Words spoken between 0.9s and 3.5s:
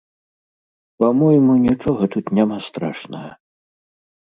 Па-мойму, нічога тут няма страшнага.